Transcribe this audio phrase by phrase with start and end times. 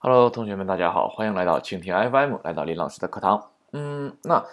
[0.00, 3.50] Hello，同学们，大家好，欢迎来到蜻蜓 FM，来到林老师的课堂。
[3.72, 4.44] 嗯，那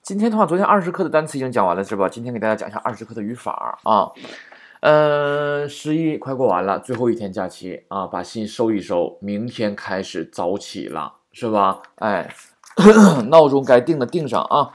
[0.00, 2.08] 今天的话，昨天二十课的单词已经讲完了，是吧？
[2.08, 4.08] 今天给大家讲一下二十课的语法啊。
[4.80, 11.82] 呃，十一快过完了，最后一天假期啊，把心收一收，明天开始早起了，是吧？
[11.96, 12.34] 哎，
[13.28, 14.70] 闹钟该定的定上啊。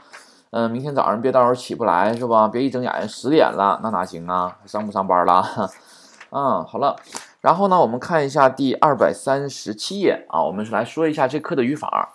[0.50, 2.46] 嗯，明天早上别到时候起不来，是吧？
[2.46, 4.58] 别一睁眼十点了，那哪行啊？
[4.64, 5.44] 上不上班了？
[6.30, 6.94] 啊，好了。
[7.40, 12.14] 然后呢，我们看一下第二百三十七页啊，我们是来说一下这课的语法。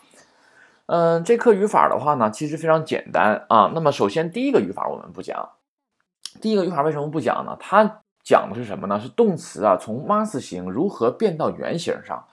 [0.87, 3.71] 嗯，这课语法的话呢，其实非常简单啊。
[3.73, 5.49] 那么首先第一个语法我们不讲，
[6.39, 7.57] 第一个语法为什么不讲呢？
[7.59, 8.99] 它讲的是什么呢？
[8.99, 12.25] 是动词啊从 mas 型如何变到原形上。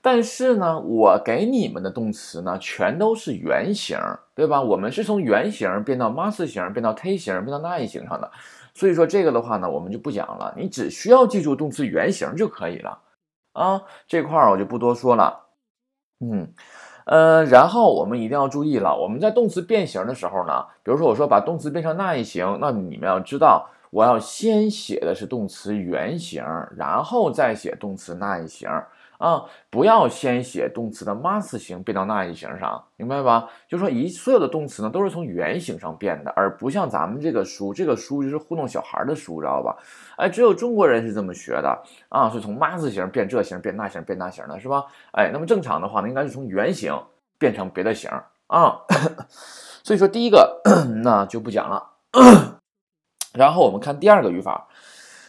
[0.00, 3.98] 但是呢，我给你们的动词呢，全都是原形，
[4.32, 4.62] 对吧？
[4.62, 8.30] 我们是从原形变到 mas 型，变到 t 型，变到 n 型上的。
[8.78, 13.00] 所以说这个的话呢，我们就不讲了，你只需要记住动词原形就可以了
[13.52, 13.82] 啊。
[14.06, 15.46] 这块儿我就不多说了。
[16.20, 16.52] 嗯，
[17.04, 26.44] 呃，然后我们一定要注意了，我们在动词变形的时候呢，比如说我说把动词变成那一形，那你们要知道，我要先写的是动词原形，
[26.76, 28.70] 然后再写动词那一形。
[29.18, 33.50] 啊，不要先写动词的 mas 形变到那一形上，明白吧？
[33.68, 39.76] 就说一所有的动词呢都是从原形上变的，而不像咱们这个书，这个书就是糊弄小孩的书，知道吧？
[40.16, 44.84] 哎，只有中国人是这么学的啊，是从 mas 形变这形变那形变那形的，是吧？
[45.10, 46.96] 哎，那么正常的话呢，应该是从原形
[47.38, 48.08] 变成别的形
[48.46, 48.82] 啊。
[49.82, 50.60] 所以说第一个
[51.02, 51.90] 那就不讲了，
[53.34, 54.68] 然后我们看第二个语法。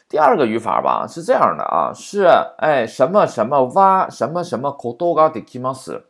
[0.10, 6.02] 第二个语法吧是这样的啊，是哎什么什么哇什么什么 kodoga de kimas，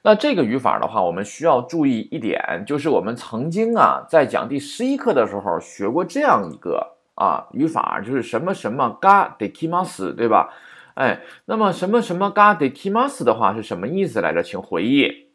[0.00, 10.48] 那这个语法的话，我们需要注意一点，就是我们曾经啊在讲第十一课的时候学过这样一个啊语法，就是什么什么 ga de kimas，对吧？
[10.94, 14.42] 哎，那么什么什么 ga de kimas 的话是什么意思来着？
[14.42, 15.28] 请回忆。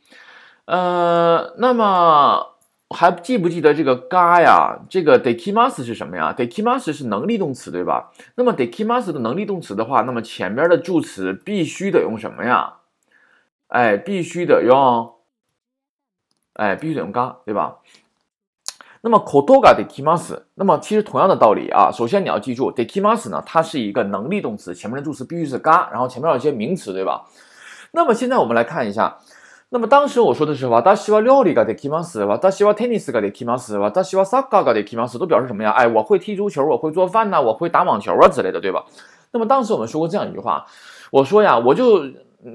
[0.66, 2.57] 呃，那么。
[2.90, 4.80] 还记不记得这个嘎呀？
[4.90, 8.12] 这个 dekimas 是什么呀？dekimas 是能力动词，对吧？
[8.36, 12.76] 那么 dekimas 的能力动词的话，那么前面的助词必须得用什么呀？
[13.68, 15.16] 哎，必须得用，
[16.54, 17.80] 哎，必须得用嘎，对吧？
[19.02, 21.92] 那么 kotoga dekimas，那么其实同样的道理啊。
[21.92, 27.26] 首先你要记住，dekimas 呢，它是一个能力动词，前面的助词必须是嘎，然后前面有一些名词，对吧？
[27.92, 29.18] 那么现在我们来看一下。
[29.71, 32.21] 那么当时我说的是，私は料理ができます。
[32.21, 33.77] 私はテニスができます。
[33.79, 35.19] 私はサッカーができます。
[35.19, 35.71] 都表示什么呀？
[35.71, 38.85] 哎，我会踢足球，我会做饭呐，我会打网球啊之类的，对吧？
[39.33, 40.67] 那么当时我们说过这样一句话，
[41.11, 42.03] 我说呀，我就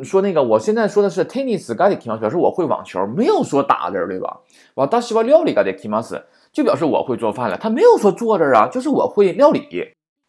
[0.03, 4.41] 说那个，我现在说的是テニスができます，表示我会网球，没有说打字，对吧？
[4.75, 6.21] 私は料理ができます，
[6.53, 9.67] 就表示我会做饭了，他没有说做字啊，就是我会料理，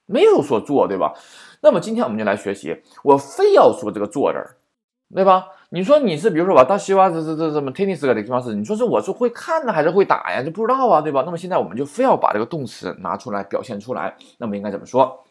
[0.06, 1.12] 没有说做，对吧？
[1.60, 4.38] 那么今天我们就来学习，我非要说这个做字，
[5.14, 5.48] 对吧？
[5.73, 8.53] 你说你是比如说吧，大西瓜这这这什么 tennis 的地方是？
[8.53, 10.43] 你说是我是会看呢还是会打呀？
[10.43, 11.23] 就不知道啊，对吧？
[11.25, 15.23] 那么现在我们就非要把这个动词拿出来表现出来，那么应该怎么说？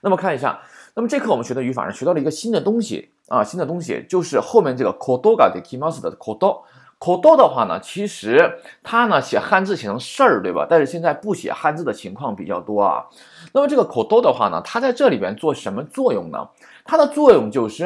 [0.00, 0.60] 那么看一下，
[0.94, 10.66] 那么这课我们学的语法呢，学到了一个新的东西啊，新的东西就是后面这个 kodoga de kimas 的 kodo，kodo 的话呢，其实它呢写汉字写成事儿，对吧？
[10.66, 13.04] 但是现在不写汉字的情况比较多啊。
[13.52, 16.48] 那么这个 kodo 的话呢，它在这里边做什么作用呢？
[16.86, 17.84] 它的作用就是。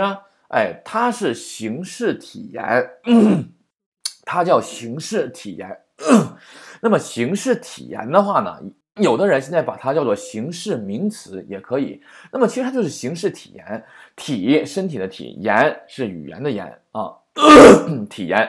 [0.49, 2.91] 哎，它是形式体言，
[4.25, 5.81] 它叫形式体言。
[6.81, 8.60] 那么形式体言的话呢，
[8.97, 12.03] 有的人现在把它叫做形式名词也可以。
[12.31, 13.84] 那么其实它就是形式体言，
[14.16, 17.12] 体身体的体，言是语言的言啊，
[18.11, 18.49] 体言。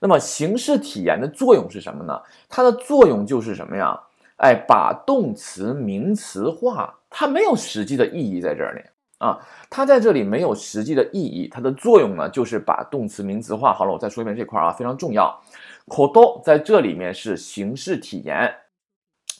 [0.00, 2.20] 那么形式体言的作用是什么呢？
[2.48, 4.00] 它的作用就是什么呀？
[4.38, 8.80] 哎，把动词名词化，它没有实际的意义在这里。
[9.22, 9.38] 啊，
[9.70, 13.72] 它在这里没有实际的意义，它的作用呢，就是把动词名词化。
[13.72, 15.40] 好了，我再说一遍这块啊，非常重要。
[15.86, 18.52] kodo 在这里面是形式体言，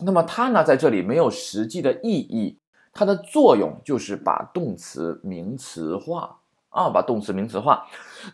[0.05, 2.61] 那么它呢在这里没有实际的意义，
[2.93, 6.39] 它的作用就是把动词名词化
[6.71, 7.85] 啊，把动词名词化。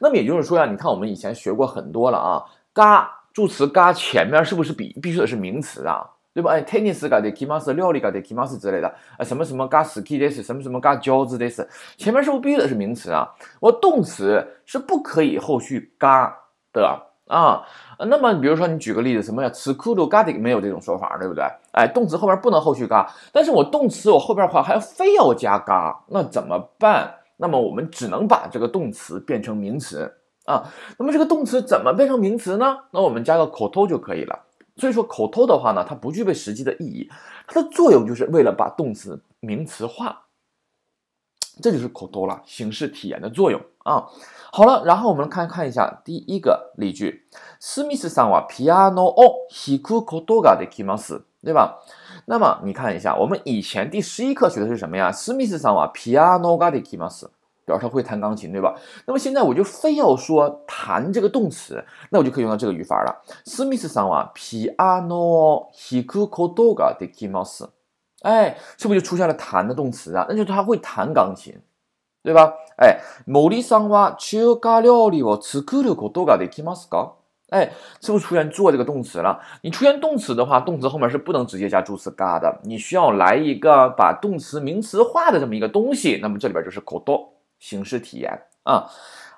[0.03, 2.45] 那么也就是说呀，你看我们以前学过很多了啊，
[2.75, 6.11] 嘎助词嘎前面是不是必必须得是名词啊？
[6.35, 6.53] 对吧？
[6.53, 13.29] 哎，tennis 嘎的 kimas，料理嘎的 kimas 之类的，啊，什么什么嘎 ski 的是，什么什么嘎饺子的是，前面是不是必须得是名词啊？
[13.61, 16.37] 我动词是不可以后续嘎
[16.73, 17.63] 的啊。
[18.07, 19.51] 那么，比如说你举个例子，什么呀？
[19.51, 21.43] 吃苦鲁嘎的没有这种说法，对不对？
[21.73, 27.15] 哎，动词后边不能后续嘎，但是我动词我后边的话还要非要加嘎，那怎么办？
[27.39, 30.15] 那么我们只能把这个动词变成名词
[30.45, 30.71] 啊。
[30.99, 32.79] 那么这个动词怎么变成名词呢？
[32.93, 34.45] 那我们加个口头就可以了。
[34.78, 37.10] 所以说口头的话呢，它不具备实际的意义，
[37.48, 40.22] 它的作用就是为了把动词名词化。
[41.62, 44.08] 这就是口多了，形式体言的作用啊。
[44.52, 47.28] 好了，然后我们看看一下第一个例句：
[47.60, 51.78] 史密斯さんはピアノを弾くことができます，对吧？
[52.26, 55.12] 那么你看一下，我们以前第十一课学的是什么呀？
[55.12, 57.30] 史密斯さんはピアノができます，
[57.68, 58.76] 表示他会弹钢琴，对吧？
[59.06, 63.22] 那么现在我就非要说弹这个动词，那我就可以用到这个语法了。
[63.46, 67.70] 史密斯さんはピアノを弾くことができます。
[68.22, 70.26] 哎，是不是就出现了弹的动词啊？
[70.30, 71.62] 那就是他会弹钢琴。
[72.26, 72.54] 对吧？
[72.78, 77.16] 哎，森さんは中華料理を作ることができますか？
[77.50, 79.42] 哎，是不是出现做这个动词了？
[79.62, 86.18] 你出现动词的话，动词后面是不能直接加助词が的，你需要来一个把动词名词化的这么一个东西。
[86.22, 87.26] 那么这里边就是こと，
[87.60, 88.90] 形式体言啊。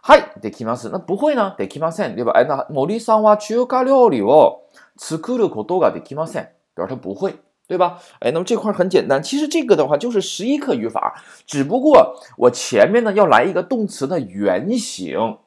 [0.01, 0.89] はいできます。
[0.89, 1.55] 那不会呢？
[1.57, 2.31] できません，对吧？
[2.33, 7.35] 哎，那森さんは中華料理を作ることができません，表示他不会。
[7.67, 7.97] 对吧？
[8.19, 15.39] 哎，那么这块很简单，其实这个的话就是十一课语法，只不过我前面呢要来一个动词的原形，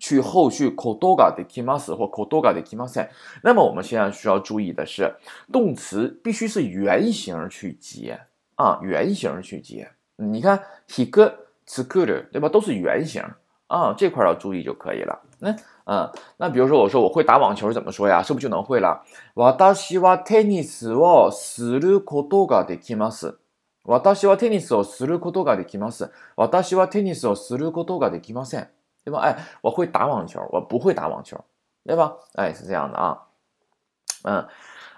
[0.00, 3.08] 去后续 kodoga de kimas 或 kodoga de kimasen。
[3.44, 5.14] 那么我们现在需要注意的是，
[5.52, 8.18] 动词必须是原形去接
[8.56, 9.88] 啊，原形去接。
[10.16, 11.32] 你看 hik、
[11.70, 12.48] tsukuru，对吧？
[12.48, 13.22] 都是原形
[13.68, 15.20] 啊，这块要注意就可以了。
[15.38, 15.56] 那。
[15.88, 18.20] 嗯，那比如说我说我会打网球怎么说呀？
[18.20, 19.04] 是不是就能会了？
[19.34, 23.38] 私はテニスをすることができます。
[23.84, 26.10] 私はテニスをすることができます。
[26.34, 28.68] 私はテニスをすることができません。
[29.04, 29.20] 对吧？
[29.20, 31.38] 哎，我会打网球，我不会打网球，
[31.84, 32.16] 对吧？
[32.34, 33.22] 哎，是这样的啊。
[34.24, 34.44] 嗯，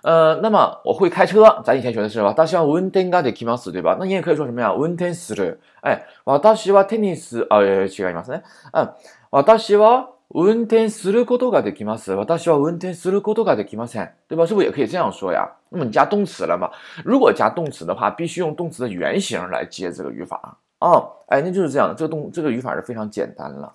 [0.02, 2.32] 呃，那么我会开车，咱以前学的是吧？
[2.34, 3.96] 私は運転ができます，对吧？
[3.98, 4.72] 那你也可以说什么呀？
[4.72, 5.58] 運転する。
[5.82, 8.42] 哎，私はテニス、あ、違いますね。
[8.72, 8.90] 嗯，
[9.30, 12.12] 私は運転することができます。
[12.12, 14.10] 私は運転することができません。
[14.28, 14.46] 对吧？
[14.46, 15.48] 是不是也可以这样说呀？
[15.70, 16.70] 那么你加动词了嘛？
[17.04, 21.02] 如果加动词的话，必须用动词的原形来接这个语法啊。
[21.28, 21.94] 哎，那就是这样的。
[21.94, 23.72] 这个动这个语法是非常简单了，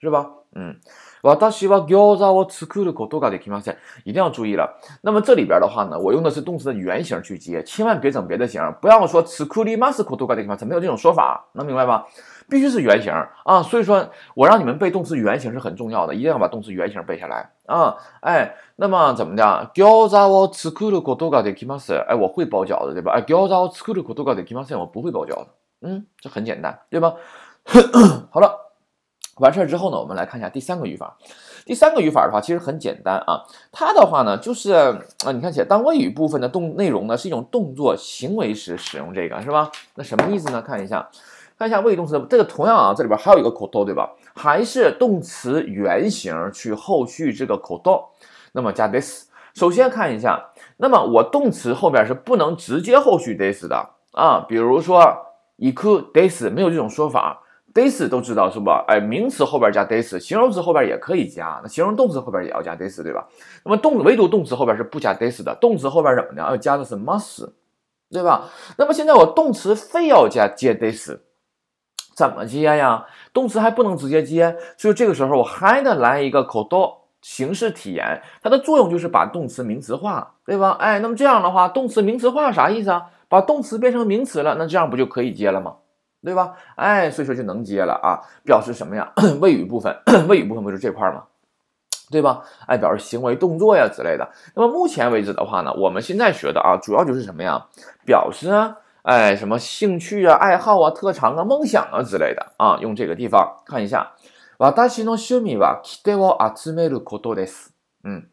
[0.00, 0.30] 是吧？
[0.54, 0.76] 嗯。
[1.22, 3.76] 私は餃子を作ることができません。
[4.04, 4.78] 一定要注意了。
[5.02, 12.06] 那么这里边的话呢，我用的是动词的原形去接，千万别整别的形，不要说作りますことができません，没有这种说法，能明白吧？
[12.48, 13.12] 必须是原形
[13.44, 17.96] 啊，所以说我让你们背动词原形是很重要的，一定要把动词原形背下来啊。
[18.20, 19.72] 哎，那么怎么的？
[19.74, 21.92] 餃子を作ることができます。
[22.06, 23.10] 哎，我会包饺子，对吧？
[23.12, 24.78] 哎，餃子を作ることができません。
[24.78, 25.48] 我不会包饺子。
[25.80, 27.16] 嗯，这很简单，对吧？
[28.30, 28.54] 好了，
[29.37, 31.17] 完事儿之后呢，我们来看一下第三个语法。
[31.65, 33.43] 第三个语法的话，其实很简单啊。
[33.71, 39.71] 它的话呢，就是啊，你看写当谓语部分的动内容呢，是一种动作行为时使用这个，是吧？
[39.95, 40.61] 那什么意思呢？
[40.61, 41.09] 看一下。
[41.57, 44.09] 看一下谓语动词这个，同样啊，这里边还有一个口头，对吧？
[44.33, 48.05] 还是动词原形去后续这个口头，
[48.53, 49.27] 那么加 this。
[49.53, 55.03] 首先看一下，那么我动词后边是不能直接后续 this 的啊，比如说
[55.57, 57.43] i could this 没有这种说法
[57.73, 58.83] ，this 都知道是吧？
[58.87, 63.27] 哎，名词后边加 this，形容词后边也可以加，那形容动词后边也要加 this，对吧？
[63.65, 66.43] 那么动唯独动词后边是不加 this 的，动词后边怎么呢？
[66.49, 67.49] 要加的是 must，
[68.09, 68.49] 对吧？
[68.77, 71.11] 那么现在我动词非要加接 this。
[72.13, 73.05] 怎么接呀？
[73.33, 80.71] 动词还不能直接接，所以这个时候我还得来一个口头形式体言，它的作用就是把动词名词化，对吧？
[80.79, 83.07] 哎，那么这样的话，动词名词化啥意思啊？
[83.29, 85.77] 把动词变成名词了，那这样不就可以接了吗？
[86.22, 86.54] 对吧？
[86.76, 89.12] 哎，所以说就能接了啊，表示什么呀？
[89.40, 89.96] 谓语部分，
[90.28, 91.24] 谓语部分不是这块吗？
[92.10, 92.42] 对吧？
[92.66, 94.28] 哎，表示行为动作呀之类的。
[94.54, 97.66] 那么目前为止的话呢，我们现在学的啊，主要就是什么呀？
[98.04, 98.50] 表示。
[99.08, 104.16] 哎，什么兴趣啊、爱好啊、特长啊、梦想啊之类的啊，用这个地方看一下。
[104.58, 107.72] 私の趣味はキテを集めることです。
[108.02, 108.26] 嗯，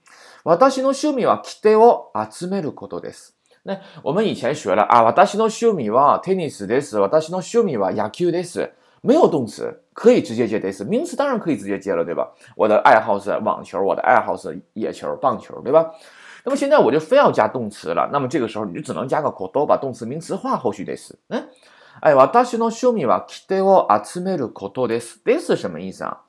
[0.44, 3.36] 私の趣味はキテを集めることです。
[3.64, 6.98] 那我们以前学了啊，私の趣味はテニスです。
[6.98, 8.74] 私の趣味は野球です。
[9.02, 10.84] 没有动词，可以直接接です。
[10.84, 12.30] 名词当然可以直接接了，对吧？
[12.56, 15.92] 我的爱好是网球，我的爱好是野球、棒球，对吧？
[16.46, 21.16] 那么现在我就非要加动词了，那么这个时候你就只能加个口头，把动词名词化后续です。
[21.30, 21.48] 嗯，
[22.02, 25.22] 哎，私の趣味はキテを集めることです。
[25.24, 26.24] です什么意思啊？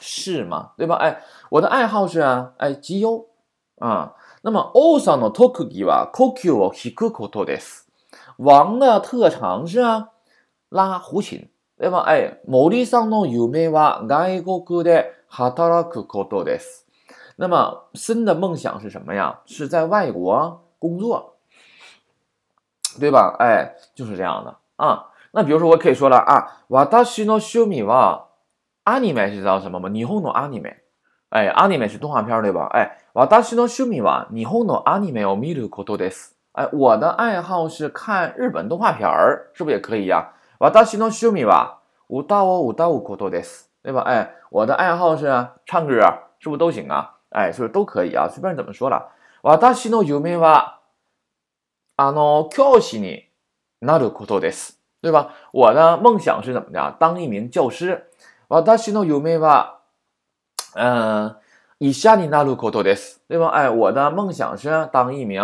[0.00, 0.72] 是吗？
[0.76, 0.94] 对吧？
[0.96, 3.26] 哎，我的爱好是啊，哎，基优
[3.78, 4.14] 啊。
[4.42, 7.88] 那么王さんの特技は呼吸を引くことです。
[8.38, 10.10] 王的特长是啊，
[10.70, 12.04] 拉胡琴，对吧？
[12.06, 16.86] 哎，森さんの夢は外国で働くことです。
[17.36, 19.40] 那么森的梦想是什么呀？
[19.46, 21.36] 是在外国工作，
[23.00, 23.34] 对吧？
[23.38, 25.10] 哎，就是这样的啊。
[25.32, 28.26] 那比如说，我可以说了啊，私の趣味は
[28.84, 29.88] アニメ，知道什么吗？
[29.88, 30.76] 日本のアニメ，
[31.30, 32.68] 哎，アニメ是动画片，对吧？
[32.72, 36.36] 哎， 私の趣味は日本のアニメを見ることです。
[36.52, 40.32] 哎，我的爱好是看日本动画片儿，是不是也可以呀？
[40.58, 44.02] 我大西诺秀米吧，舞蹈哦，舞蹈舞过多的是，对吧？
[44.02, 46.00] 哎，我的爱好是唱歌，
[46.38, 47.16] 是不是都行啊？
[47.30, 48.28] 哎，是不是都可以啊？
[48.28, 49.10] 随便怎么说了。
[49.42, 50.80] 我大西诺有没吧？
[51.96, 53.28] 啊喏，教师呢？
[53.80, 55.30] 那都过多的是，对吧？
[55.52, 56.96] 我的梦想是怎么的？
[56.98, 58.10] 当一名教师。
[58.48, 59.38] 我大西诺有没
[61.79, 63.47] 以下你那路过多的是，对吧？
[63.47, 65.43] 哎，我的梦想是当一名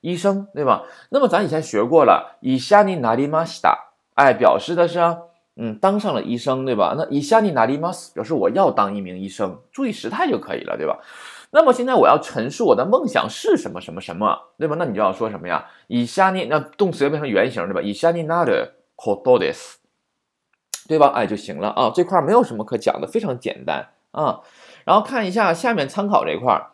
[0.00, 0.82] 医生，对吧？
[1.10, 3.92] 那么咱以前学过了，以下你哪里马西达？
[4.14, 4.98] 哎，表示的是，
[5.56, 6.94] 嗯，当上了医生，对吧？
[6.96, 10.98] 那以下你哪里马斯表示我要当一名医生，注意时态就可以了，对吧？
[11.50, 14.74] 那么现在我要陈述我的梦想是什么什么什么，对吧？
[14.78, 15.66] 那你就要说什么呀？
[15.86, 17.82] 以下你那动词要变成原形，对吧？
[17.82, 19.78] 以下你哪的可多的是，
[20.88, 21.12] 对吧？
[21.14, 24.40] 哎，就行了啊，这块没有什么可讲的，非常简单啊。
[24.85, 26.71] 然后看一下下面参考这块儿。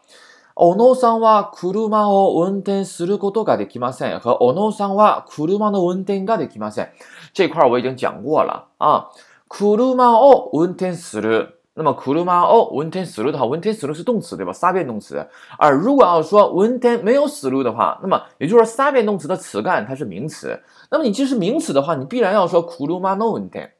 [0.55, 4.21] 小野さんは車を運転することができません。
[4.23, 6.89] 和小野さんは車の運転ができません。
[7.33, 9.11] 这块我已经讲过了啊。
[9.49, 11.59] 車を運転する。
[11.77, 14.53] 那么車を運転する的话，運転する是动词对吧？
[14.53, 15.27] 三变动词。
[15.57, 20.57] 而如果要说運転没有する的话，那么也就是说三变动词的词干它是名词。
[20.89, 23.71] 那么你既是名詞的话，你必然要说車の運転。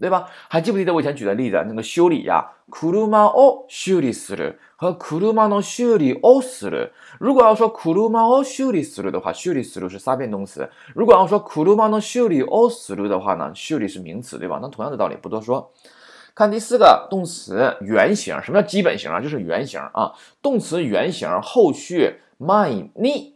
[0.00, 0.28] 对吧？
[0.48, 1.64] 还记不记得我以前举的例子？
[1.68, 6.90] 那个修理呀，库鲁马哦修理する和库鲁马の修理をする。
[7.20, 10.68] 如果要说库鲁马を修理する的话，修理する是三变动词。
[10.92, 14.58] 如果要说库鲁马の修理をする的话呢，修理是名词，对吧？
[14.60, 15.70] 那同样的道理，不多说。
[16.34, 19.20] 看第四个动词原形，什么叫基本形啊？
[19.20, 20.12] 就是原形啊。
[20.42, 23.34] 动词原形后续 my me。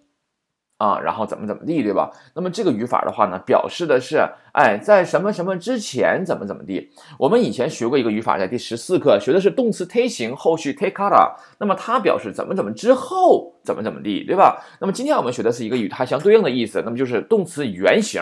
[0.82, 2.10] 啊，然后怎么怎么地，对吧？
[2.34, 6.90] 那么这个语法的话呢，表示的是，哎，在什么什么之前怎么怎么地。
[7.20, 14.60] 我们以前学过一个语法，在第十四课学的是动词 take 形后续 take a 那么它表示怎么怎么之后怎么怎么地，对吧？
[14.80, 18.20] 那么今天我们学的是一个与它相对应的意思，那么就是动词原形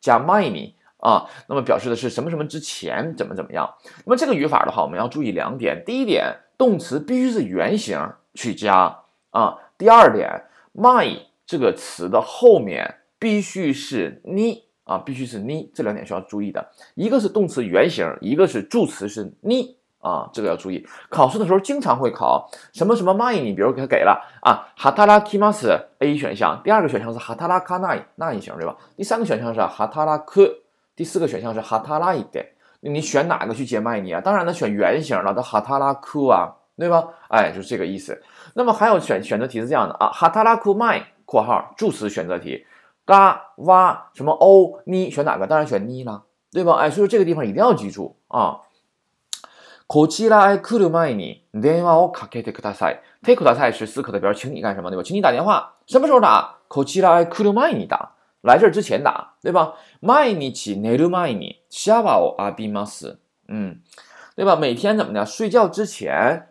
[0.00, 3.72] 加 my 啊，那么表示的是什么什么之前怎么怎么样。
[4.04, 7.96] 那么这个语法的话，我们要注意两点：第一点，动词必须是原形
[8.34, 8.98] 去加
[9.30, 10.42] 啊；第二点
[10.74, 11.29] ，my。
[11.50, 16.70] 这个词的后面必须是你啊，必须是你，这两点需要注意的。
[16.94, 20.86] 一个是动词原形，一个是助词是你啊，这个要注意。
[21.08, 28.76] 考试的时候经常会考什么什么 my，你比如给它给了啊，hatarakimas A 选项，第二个选项是 hatarakanai 那一型对吧？
[28.96, 30.52] 第三个选项是 hataraku，
[30.94, 32.46] 第四个选项是 hataraide，
[32.78, 34.20] 你选哪个去接 my 你啊？
[34.20, 37.08] 当然呢，选原形了，的 hataraku 啊，对吧？
[37.28, 38.22] 哎，就是这个意思。
[38.54, 41.02] 那么还有选选择题是这样的啊，hataraku my。
[41.29, 42.65] 括号助词选择题，
[43.05, 45.47] 嘎哇什么哦你选哪个？
[45.47, 46.73] 当然选你啦，对吧？
[46.75, 48.61] 哎，所以说这个地方一定要记住啊。
[49.87, 52.99] こちらへ来る前に電話をかけてください。
[53.23, 54.89] take ください是死可的表示，请你干什么？
[54.89, 55.03] 对吧？
[55.03, 56.55] 请你打电话，什么时候打？
[56.67, 59.75] こちらへ来る前に打，来这之前打，对吧？
[60.01, 63.19] 毎日寝る前にシャワーを浴びます。
[63.47, 63.81] 嗯，
[64.35, 64.55] 对吧？
[64.55, 65.23] 每天怎么的？
[65.23, 66.47] 睡觉之前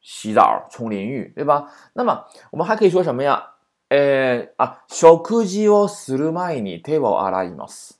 [0.00, 1.68] 洗澡冲淋浴，对吧？
[1.92, 3.50] 那么我们还可以说什么呀？
[3.88, 7.96] 诶啊，食事をする前に手を洗います，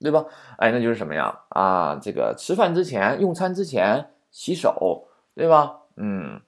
[0.00, 0.24] 对吧？
[0.56, 1.40] 哎，那就是什么呀？
[1.50, 5.80] 啊，这个吃饭之前、用餐之前洗手，对吧？
[5.96, 6.40] 嗯，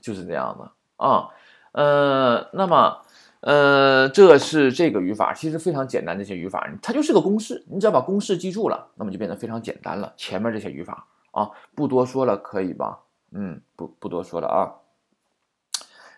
[0.00, 0.70] 就是这样的
[1.04, 1.28] 啊。
[1.72, 2.98] 呃，那么，
[3.40, 6.16] 呃，这是这个语法，其实非常简单。
[6.16, 10.14] 这些语法，它就是个公式，你只要把公式记住了，那么就变得非常简单了。
[10.16, 13.00] 前面这些语法啊，不多说了，可以吧？
[13.32, 14.70] 嗯，不不多说了啊。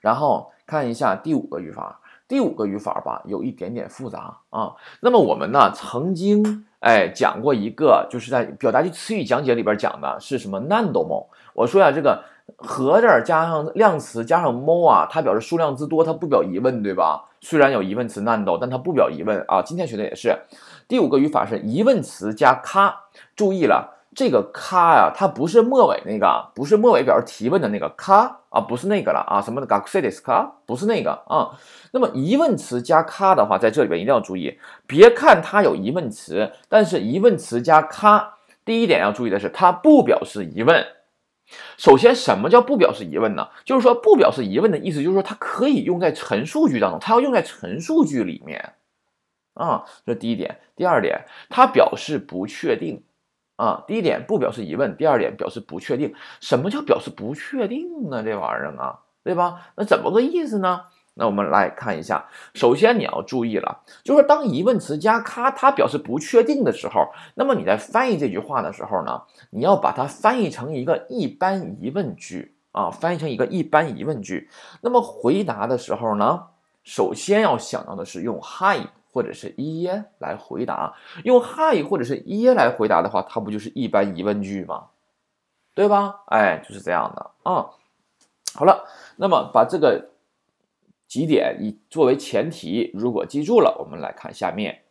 [0.01, 4.73] 然后看一下第五个语法，第五个语法吧，有一点点复杂啊。
[4.99, 11.27] 那么我们呢，曾经哎讲过一个，就是在表达句词语讲解里边讲的是什么 nando mo。
[11.53, 12.23] 我说呀，这个
[12.57, 17.29] 和这儿加上量词加上 mo 啊，它表示数量之多，它不表疑问，对吧？
[17.39, 19.61] 虽然有疑问词 nando，但它不表疑问啊。
[19.61, 20.37] 今天学的也是
[20.87, 23.05] 第五个语法是疑问词加卡，
[23.35, 24.00] 注意了。
[24.13, 31.57] 这个卡呀，它不是末尾那个，不是末尾表示提问的那个卡啊，不是那个了啊，什么的 g a k s e d i s 卡，不是那个啊。
[31.93, 40.85] 那么疑问词加卡的话，在这里边一定要注意，别看它有疑问词，但是疑问词加卡，第一点要注意的是，它不表示疑问。
[41.77, 43.47] 首先，什么叫不表示疑问呢？
[43.63, 48.73] 就是说不表示疑问的意思，就是说它可以用在陈述句当中，它要用在陈述句里面
[49.53, 49.85] 啊。
[50.05, 50.59] 这第一点。
[50.75, 53.03] 第二点，它表示不确定。
[53.55, 56.13] 啊，第一点不表示疑问，第二点表示不确定。
[56.39, 58.23] 什么叫表示不确定呢？
[58.23, 59.71] 这玩意儿啊，对吧？
[59.75, 60.81] 那怎么个意思呢？
[61.13, 62.29] 那我们来看一下。
[62.53, 74.49] 首先你要注意了，就是当疑问词加咔，它表示不确定的时候，那么你在翻译这句话的时候呢，你要把它翻译成一个一般疑问句啊，翻译成一个一般疑问句。
[74.79, 76.43] 那么回答的时候呢，
[76.83, 80.93] 首先要想到的是用 hi 或者是耶来回答。
[81.23, 84.85] 用 hi 或者是耶来回答的话，它不就是一般疑问句吗？
[85.73, 86.21] 对吧？
[86.27, 87.69] 哎，就是这样的啊。
[88.53, 88.85] 好了，
[89.17, 90.11] 那么把这个
[91.07, 94.81] 几点以作为前提，如果记住了，我们来看下面。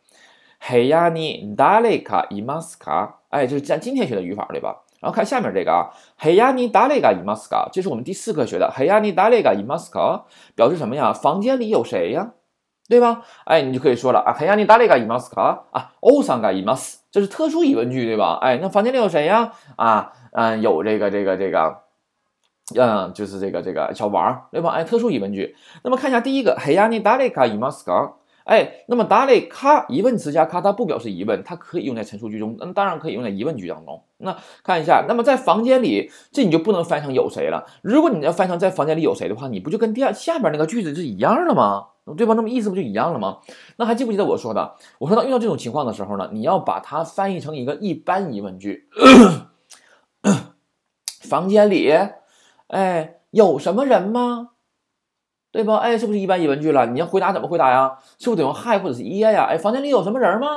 [0.59, 4.83] 黑亚尼达雷卡伊马斯卡，哎，就是咱今天学的语法，对吧？
[4.99, 8.71] 然后看下面这个啊，黑亚尼达雷卡伊马斯卡，这是我们第四课学的。
[8.71, 10.25] 黑亚尼达雷卡伊马斯卡
[10.55, 11.11] 表示什么呀？
[11.11, 12.33] 房间里有谁呀？
[12.91, 13.21] 对吧？
[13.45, 18.37] 哎，你就可以说了啊，黑亚尼达雷卡伊马斯卡啊，欧桑嘎伊马斯，这是特殊疑问句，对吧？
[18.41, 19.53] 哎，那房间里有谁呀？
[19.77, 21.77] 啊，嗯，有这个这个这个，
[22.77, 24.71] 嗯，就是这个这个小王，对吧？
[24.71, 25.55] 哎，特殊疑问句。
[25.85, 28.15] 那么看一下第一个，黑亚尼达雷卡伊马斯卡。
[28.43, 34.03] 哎，那么达雷卡疑问词加卡，它不表示疑问，它可以用在陈述句中，那当然可以用在疑问句当中。
[34.17, 37.65] 那看一下，那么在房间里，这你就不能翻成有谁了。
[37.81, 41.85] 如果你要翻成在房间里有谁的话，你不就跟第二下边那个句子是一样的吗？
[42.17, 42.33] 对吧？
[42.33, 43.39] 那么意思不就一样了吗？
[43.77, 44.75] 那还记不记得我说的？
[44.99, 48.89] 我说到遇到这种情况的时候呢，你要把它翻译成一个一般疑问句。
[51.21, 51.93] 房间里，
[52.67, 54.49] 哎，有什么人吗？
[55.51, 55.77] 对吧？
[55.77, 56.87] 哎，是不是一般疑问句了？
[56.87, 57.99] 你要回答怎么回答呀？
[58.19, 59.45] 是不是得用 hi 或者是 yeah 呀？
[59.49, 60.47] 哎，房间里有什么人吗？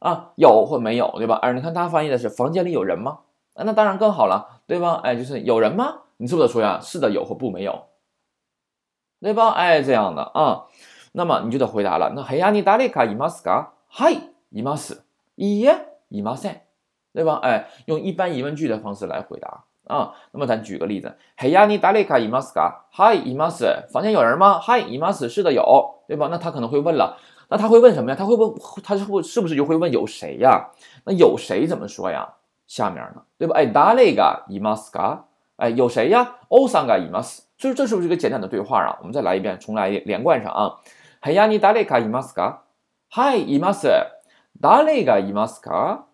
[0.00, 1.36] 啊，有或没有，对吧？
[1.36, 3.20] 哎，你看他翻译的是房间里有人吗？
[3.56, 5.00] 那当然更好了，对吧？
[5.04, 6.02] 哎，就是有人吗？
[6.16, 6.80] 你是不是得说呀？
[6.80, 7.84] 是的，有或不没有，
[9.20, 9.50] 对吧？
[9.50, 10.64] 哎，这样的啊，
[11.16, 12.12] 那么你就得回答了。
[12.16, 14.18] 那黑亚尼达里卡伊马斯卡，hi
[14.50, 15.04] 伊马斯，
[15.36, 16.64] 伊耶伊马塞，
[17.12, 17.38] 对吧？
[17.40, 19.62] 哎，用一般疑问句的方式来回答。
[19.86, 24.58] 啊，那么咱举个例子，嘿呀，你达里卡伊马斯卡，嗨伊马斯，房间有人吗？
[24.58, 25.62] 嗨伊马斯，是的有，
[26.08, 26.28] 对吧？
[26.30, 27.16] 那他可能会问了，
[27.48, 28.16] 那他会问什么呀？
[28.18, 28.52] 他会问，
[28.82, 30.70] 他是会是不是就会问有谁呀？
[31.04, 32.34] 那有谁怎么说呀？
[32.66, 33.54] 下面呢，对吧？
[33.56, 36.36] 哎，达里卡伊马斯卡，哎，有谁呀？
[36.48, 38.96] 欧桑嘎伊马斯，所以这是不是一个简短的对话啊？
[39.00, 40.76] 我们再来一遍，重来连贯上啊，
[41.26, 42.64] 嘿呀，你达里卡伊马斯卡，
[43.08, 43.88] 嗨伊马斯，
[44.60, 46.08] 达里卡伊马斯卡，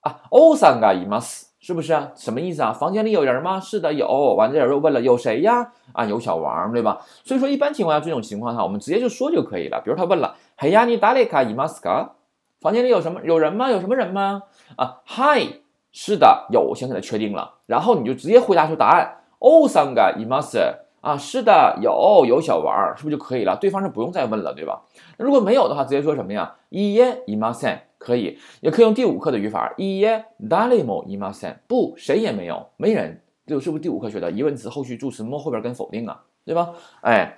[0.00, 1.46] 啊，欧桑嘎伊马斯。
[1.58, 2.12] 是不是啊？
[2.14, 2.70] 什么意思啊？
[2.70, 3.58] 房间里有人吗？
[3.58, 4.06] 是的，有。
[4.34, 5.72] 完这人又问了，有谁呀？
[5.94, 7.00] 啊，有小王，对吧？
[7.24, 9.80] 所以说，一般情况下这种情况下，我们直接就说就可以了。
[9.82, 12.16] 比如他问了，嘿呀，你达里卡伊马斯卡，
[12.60, 13.22] 房间里有什么？
[13.22, 13.70] 有人吗？
[13.70, 14.42] 有什么人吗？
[14.76, 16.74] 啊，Hi，是的，有。
[16.74, 19.20] 现在确定了，然后你就直接回答出答案。
[19.38, 20.58] 哦，桑嘎伊马斯，
[21.02, 23.58] 啊，是的，有，有小王，是不是就可以了？
[23.60, 24.80] 对方是不用再问了，对吧？
[25.18, 26.54] 那如果没有的话，直接说什么呀？
[26.70, 27.78] 伊耶伊马森。
[28.04, 36.70] 可以，也可以用第五课的语法，一耶达雷某伊马森，不，谁也没有，没人，这是不是第五课学的疑问词后续助词 mo 后边跟否定啊，对吧？
[37.02, 37.36] 哎，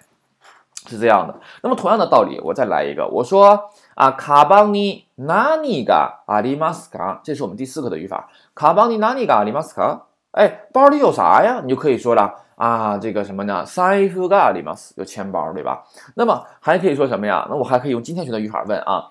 [0.86, 1.38] 是这样的。
[1.62, 11.60] 那么同样的道理，我再来一个，我说啊，卡邦尼哪尼嘎阿里马斯卡，这是我们第四课的语法，卡邦尼哪尼嘎阿里马斯卡，哎，包里有啥呀？
[11.62, 13.64] 你就可以说了啊，这个什么呢？
[13.64, 15.84] 财布嘎阿里马斯有钱包，对吧？
[16.16, 17.46] 那么还可以说什么呀？
[17.48, 19.06] 那我还可以用今天学的语法问啊。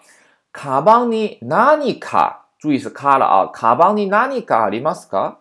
[0.52, 2.48] 卡邦尼哪里卡？
[2.60, 3.52] 注意是卡了啊！
[3.52, 5.40] 卡邦尼哪里卡里马斯卡？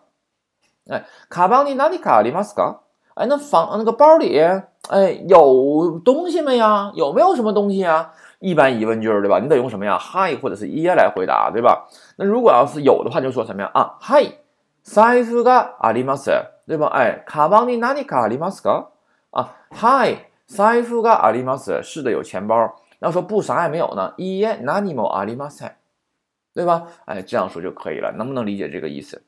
[0.89, 2.81] 哎，卡邦尼哪里卡里马斯卡？
[3.13, 4.37] 哎，那房那个包里，
[4.89, 6.91] 哎，有东西没呀？
[6.95, 8.11] 有没有什么东西啊？
[8.39, 9.39] 一般疑问句对吧？
[9.39, 11.87] 你得用什么呀？Hi 或者是耶来回答对吧？
[12.17, 13.71] 那如果要是有的话，就说什么呀？
[13.73, 14.27] 啊，Hi，
[14.84, 16.30] 財布があります
[16.66, 16.86] 对吧？
[16.86, 18.90] 哎，卡邦尼哪里卡里马斯卡？
[19.30, 21.82] 啊，Hi，財布があります。
[21.82, 22.76] 是的，有钱包。
[23.00, 25.78] 要说不啥也没有呢，伊耶哪尼莫阿里马塞，
[26.54, 26.86] 对吧？
[27.04, 28.12] 哎，这样说就可以了。
[28.12, 29.22] 能不能理解这个意思？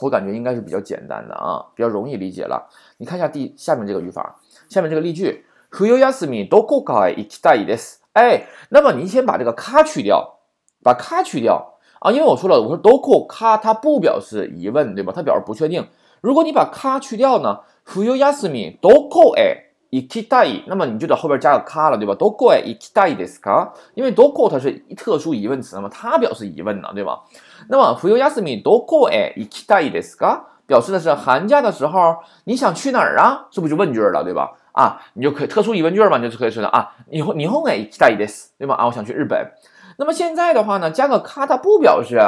[0.00, 2.68] 我感觉应该是比较简单的啊，比较容易理解了。
[2.96, 8.00] 你看一下第下面这个语法，下面这个例句，冬休みどこかへ行きたいです。
[8.12, 10.40] 哎，那么你先把这个卡去掉，
[10.82, 15.12] 把卡去掉 啊，因为我说了，我说どこ卡它不表示疑问，对吧？
[15.14, 15.86] 它表示不确定。
[16.20, 22.14] 如果你把卡去掉呢，冬休みどこへ行きたい，那么你就在后边加个卡了，对吧？
[22.14, 23.72] どこへ行きたいですか？
[23.94, 27.20] 因为どこ它是特殊疑问词，那么它表示疑问呢，对吧？
[27.68, 30.40] 那么冬休みどこへ行きたいですか？
[30.66, 33.46] 表示的是寒假的时候你想去哪儿啊？
[33.50, 34.52] 是不是就问句了，对吧？
[34.72, 38.74] 啊，你就可以特殊疑问句嘛，你就可以说的啊，日本日本へ行きたいです，对吧？
[38.74, 39.52] 啊，我想去日本。
[39.98, 42.18] 那么现在的话呢，加个卡它不表示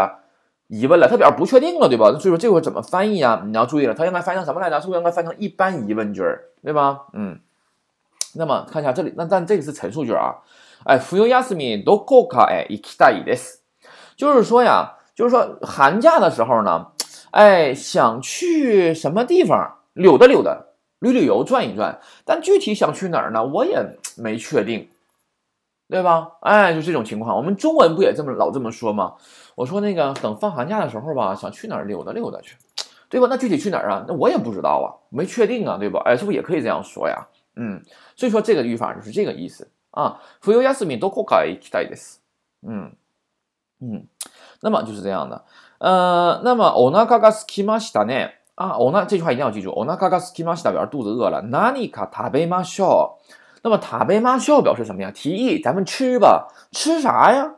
[0.69, 2.07] 疑问了，它表示不确定了，对吧？
[2.19, 3.43] 所以说这会怎么翻译啊？
[3.47, 4.81] 你要注意了，它应该翻译成什么来着？
[4.81, 6.23] 是不是应该翻成一般疑问句，
[6.63, 7.07] 对吧？
[7.13, 7.41] 嗯。
[8.39, 10.35] 那么看一下这里，那但这个是陈述句啊，
[10.85, 13.61] 哎，冬休みどこかへ行きたいです，
[14.15, 16.89] 就是说呀，就是说寒假的时候呢，
[17.31, 20.67] 哎，想去什么地方溜达溜达、
[20.99, 24.91] 旅旅游、转一转，但具体想去哪儿呢，我也没确定，
[25.91, 26.33] 对吧？
[26.41, 29.15] 哎，就这种情况，我们中文不也这么老这么说吗？
[29.55, 32.57] 我说那个等放寒假的时候吧，想去哪儿溜达溜达去，
[33.09, 33.29] 对吧？
[33.31, 34.05] 那具体去哪儿啊？
[34.09, 36.03] 那我也不知道啊，没确定啊，对吧？
[36.05, 37.29] 哎，是不是也可以这样说呀？
[37.55, 37.81] 嗯，
[38.17, 42.19] 所以说这个语法就是这个意思 啊，冬休みどこかへ行きたいです。
[42.67, 42.97] 嗯
[43.81, 44.09] 嗯，
[44.61, 45.45] 那么就是这样的。
[45.79, 48.31] 呃，那么お腹が空きましたね。
[48.57, 49.71] 啊，おな这句话一定要记住。
[49.71, 51.43] お腹が空きました表示肚子饿了。
[51.43, 53.33] 何か食べましょう。
[53.63, 55.11] 那么食べましょう表示什么呀？
[55.11, 56.49] 提议咱们吃吧。
[56.73, 57.57] 吃啥呀？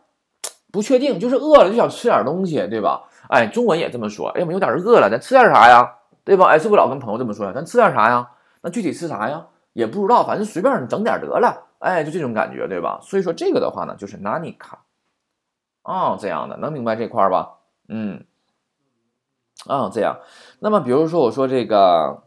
[0.72, 3.04] 不确定，就是饿了就想吃点东西，对吧？
[3.28, 4.28] 哎，中文也这么说。
[4.31, 5.94] 哎，我们有点饿了，咱吃点啥呀？
[6.24, 6.46] 对吧？
[6.46, 7.52] 哎，是不是老跟朋友这么说呀？
[7.54, 8.31] 咱吃点啥呀？
[8.62, 9.46] 那具体吃啥呀？
[9.72, 11.66] 也不知道，反正随便你整点得了。
[11.78, 12.98] 哎，就这种感觉，对吧？
[13.02, 14.78] 所以说这个的话呢，就是何か。
[15.85, 17.54] 哦，这样的，能明白这块吧？
[17.88, 18.24] 嗯，
[19.66, 20.18] 啊，这样。
[20.59, 22.21] 那么比如说我说这个，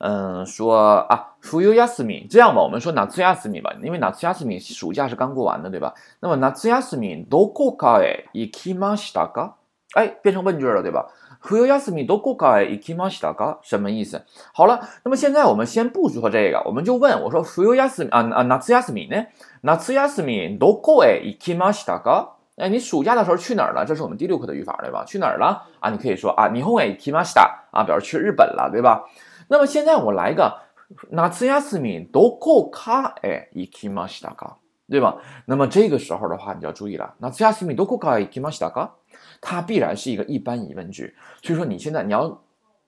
[0.00, 5.94] 嗯，说啊，冬休み，这样吧，我们说夏休み吧，因为夏休み暑假是刚过完的，对吧？
[6.20, 9.52] 那么夏休みどこかへ行きましたか？
[9.94, 11.06] 哎，变成问句了，对吧？
[11.40, 13.56] 冬休みどこかへ行きましたか？
[13.62, 14.20] 什么意思？
[14.52, 19.26] 好了，那么现在我们先不说这个，我们就问我说冬休み啊啊夏休み呢？
[19.62, 22.32] 夏休みどこへ行きましたか？
[22.56, 23.86] 哎，你暑假的时候去哪儿了？
[23.86, 25.04] 这是我们第六课的语法，对吧？
[25.06, 25.88] 去哪儿了啊？
[25.88, 29.04] 你可以说啊，日本へ行きました啊，表示去日本了，对吧？
[29.50, 30.58] 那么现在我来个
[31.10, 34.56] 夏休みどこかへ行きましたか？
[34.88, 35.16] 对吧？
[35.46, 38.90] 那么这个时候的话，你就要注意了，夏休みどこかへ行きましたか？
[39.40, 42.40] 它必然是一个一般疑问句，所以说你现在你要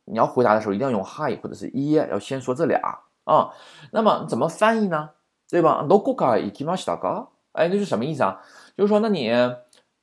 [0.04, 2.80] 你要回答的时候，一定要用 hi 或者是 e，要先说这俩
[3.24, 3.50] 啊。
[3.90, 5.10] 那么怎么翻译呢？
[5.50, 5.84] 对吧？
[5.88, 7.28] どこか行きましたか？
[7.52, 8.38] 哎，那是什么意思啊？
[8.76, 9.32] 就是说，那你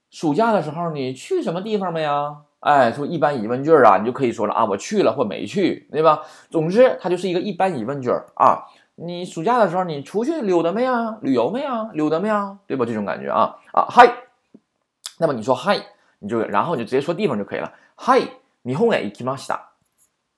[0.10, 2.41] 暑假的时候你去什么地方没呀？
[2.60, 6.22] 哎，说一般疑问句啊，你就可以说了啊，我去了或没去，对吧？
[6.50, 8.65] 总之，它就是一个一般疑问句啊。
[8.96, 11.18] 你暑假的时候你出去溜达没呀？
[11.22, 11.89] 旅游没呀？
[11.94, 12.58] 溜达没呀？
[12.68, 12.86] 对吧？
[12.86, 14.10] 这种感觉啊啊，hi。
[15.20, 15.82] 那么你说 hi。
[16.20, 17.72] 你就然后你就直接说地方就可以了。
[17.98, 18.24] Hi，
[18.63, 19.60] 日本へ行きました，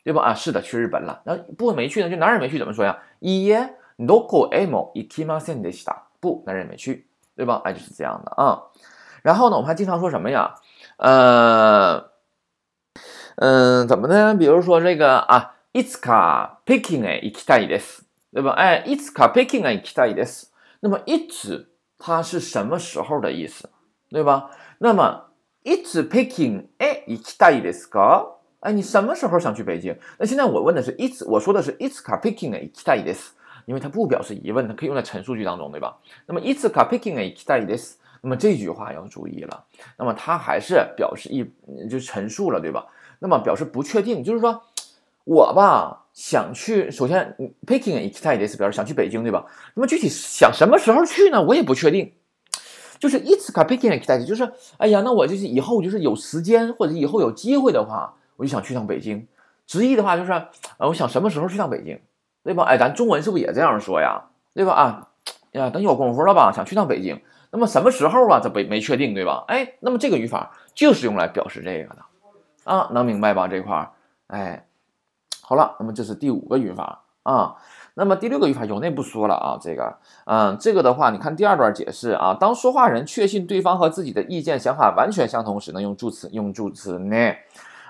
[0.04, 0.24] 对吧？
[0.24, 1.22] 啊，是的，去日本了。
[1.24, 2.10] 那不没去呢？
[2.10, 2.98] 就哪儿也没去，怎么说呀？
[3.22, 6.08] いいえ、どこへも行きませんでした。
[6.20, 7.06] 不，哪儿也没去，
[7.38, 7.62] 对吧？
[7.64, 8.64] 哎，就是这样的啊。
[9.22, 10.56] 然后呢，我们还经常说什么呀？
[10.98, 12.10] 呃，
[13.42, 14.36] 嗯，怎么呢？
[14.36, 18.04] 比如说这个啊，いつか北京へ行きたいです，
[18.34, 18.52] 对吧？
[18.56, 20.52] 哎，いつか北京へ行きたいです。
[20.82, 23.70] 那么いつ它是什么时候的意思，
[24.10, 24.52] 对吧？
[24.80, 25.32] 那么
[25.64, 28.38] いつ北京へ行きたいですか？
[28.60, 29.96] 哎，你什么时候想去北京？
[30.18, 33.32] 那现在我问的是いつ，我说的是いつか北京へ行きたいです，
[33.66, 35.98] 因为它不表示疑问，它可以用在陈述句当中，对吧？
[36.26, 39.66] 那么いつか北京へ行きたいです，那么这句话要注意了，
[39.98, 41.44] 那么它还是表示一
[41.90, 42.86] 就陈述了，对吧？
[43.22, 44.64] 那么表示不确定，就是说
[45.24, 49.46] 我吧想去，首先北京へ行きたいです表示想去北京，对吧？
[49.76, 51.42] 那么具体想什么时候去呢？
[51.44, 52.14] 我也不确定。
[53.00, 59.28] 就是一次卡 picking 的期待，就是哎呀，那我就是以后就是有时间或者以后有机会的话，我就想去趟北京。
[59.68, 60.50] 直译的话就是啊，
[60.80, 62.00] 我想什么时候去趟北京，
[62.44, 62.64] 对吧？
[62.64, 64.24] 哎，咱中文是不是也这样说呀？
[64.56, 64.74] 对吧？
[64.74, 65.10] 啊
[65.52, 67.22] 呀，等有功夫了吧，想去趟北京。
[67.52, 68.40] 那么什么时候啊？
[68.44, 69.44] 这没没确定，对吧？
[69.48, 72.02] 哎，那么这个语法就是用来表示这个的
[72.64, 73.48] 啊，能明白吧？
[73.48, 73.92] 这块儿，
[74.28, 74.66] 哎，
[75.42, 77.56] 好了，那么这是第五个语法啊。
[77.96, 87.38] 那么第六个语法有内不说了啊，这个，嗯，这个的话，你看第二段解释啊，当说话人确信对方和自己的意见想法完全相同时，能用助词，用助词呢；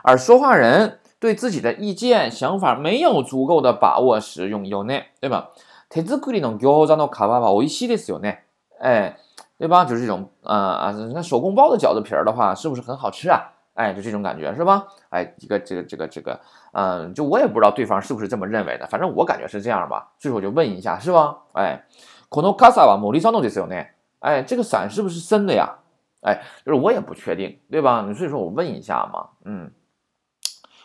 [0.03, 5.49] 而说话人对自己的意见想法没有足够的把握时，用有内，对吧？
[5.89, 8.37] 手作りの餃子の皮は美味しいですよね，
[8.79, 9.17] 哎，
[9.57, 9.83] 对吧？
[9.83, 13.50] 就是这种，啊啊，那手工包的饺子皮儿的话，是不是很好吃啊？
[13.73, 14.87] 哎，就这种感觉是吧？
[15.09, 16.39] 哎，一个这个这个这个，
[16.73, 21.37] 嗯，就我也不知道对方是不是这么认为的，反正我感觉是这样吧，所以我就问一下，是吧？
[21.53, 21.85] 哎，
[22.29, 23.89] この傘は森さんのですよね？
[24.19, 25.77] 哎，这个伞是不是真的呀？
[26.21, 28.01] 哎，就是我也不确定，对吧？
[28.15, 29.69] 所以说我问一下嘛，嗯，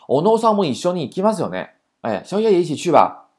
[0.06, 1.70] 小野さんも一緒に行きますよね？
[2.02, 3.30] 哎，小野也一起去吧，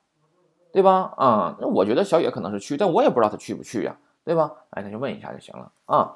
[0.72, 1.14] 对吧？
[1.16, 4.52] 啊，那我觉得小野可能是去，但我也不知道他去不去呀，对吧？
[4.72, 6.16] 哎，那就问一下就行了啊，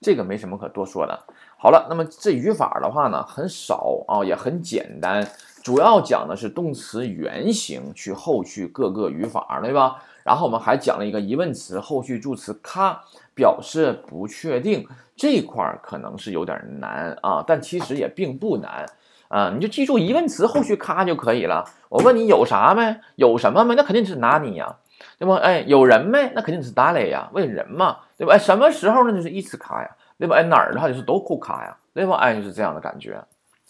[0.00, 1.22] 这个没什么可多说的。
[1.63, 5.23] 好了，那么这语法的话呢，很少啊，也很简单，
[5.61, 10.01] 主要讲的是动词原形去后续各个语法，对吧？
[10.23, 13.03] 然后我们还讲了一个疑问词后续助词卡，
[13.35, 18.87] 表示不确定，这块儿可能是有点难啊，但其实也并不难
[19.27, 21.63] 啊，你就记住疑问词后续卡就可以了。
[21.89, 22.99] 我问你有啥没？
[23.17, 23.75] 有什么没？
[23.75, 24.77] 那肯定是哪里呀，
[25.19, 25.35] 对吧？
[25.35, 26.31] 哎，有人没？
[26.33, 27.29] 那肯定是哪里呀？
[27.33, 28.33] 问人嘛，对吧？
[28.33, 29.91] 哎，什么时候那就是一词卡呀。
[30.21, 30.35] 对吧？
[30.35, 32.15] 哎，哪儿的话就是都酷卡呀，对吧？
[32.17, 33.19] 哎，就是这样的感觉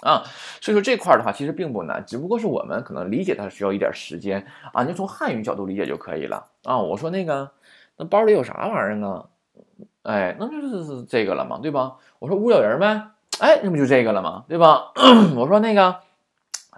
[0.01, 0.21] 啊。
[0.59, 4.83] 所以说这块的话其实并不难，只不过是我们可能理解它需要一点时间啊。
[4.83, 6.77] 你就从汉语角度理解就可以了啊。
[6.77, 7.49] 我说那个，
[7.95, 9.23] 那包里有啥玩意儿呢？
[10.03, 11.95] 哎，那就是这个了嘛，对吧？
[12.19, 12.85] 我说屋有人没？
[13.39, 14.43] 哎，那不就这个了吗？
[14.49, 14.91] 对吧？
[15.37, 16.01] 我说那个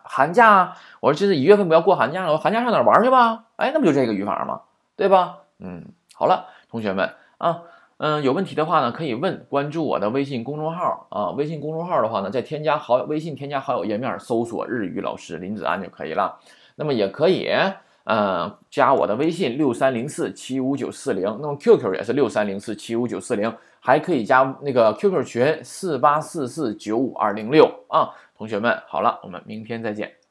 [0.04, 3.46] 寒假，我说这是一月份不要过寒假了，我寒假上哪玩去吧？
[3.56, 4.62] 哎，那不就这个语法吗？
[4.96, 5.40] 对吧？
[5.58, 6.46] 嗯，好了。
[6.70, 7.62] 同学们啊，
[8.06, 11.30] 嗯，有问题的话呢，可以问，关注我的微信公众号啊。
[11.38, 16.38] 微信公众号的话呢，在添加好友微信添加好友页面搜索日语老师林子安就可以了。
[16.76, 17.48] 那么也可以，
[18.04, 28.10] 嗯，加我的微信六三零四七五九四零，那么 QQ 也是六三零四七五九四零，还可以加那个 QQ 群四八四四九五二零六啊。
[28.38, 30.23] 同学们，好了，我们明天再见。